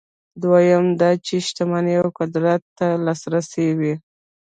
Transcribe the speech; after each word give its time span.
دویم 0.43 0.85
دا 1.01 1.09
چې 1.25 1.35
شتمنۍ 1.47 1.95
او 2.01 2.07
قدرت 2.19 2.61
ته 2.77 2.87
لاسرسی 3.05 3.67
وي. 3.79 3.93